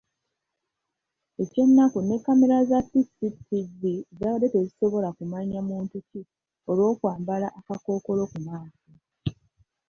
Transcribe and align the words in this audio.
Ekyennaku 1.43 1.99
ne 2.03 2.17
kamera 2.25 2.57
za 2.69 2.79
CCTV 2.89 3.81
zaabadde 4.17 4.47
tezisobola 4.53 5.09
kumanya 5.17 5.59
muntu 5.69 5.95
ki 6.07 6.21
olw'okwambala 6.69 7.47
akakookolo 7.59 8.23
ku 8.31 8.37
maaso. 8.47 8.91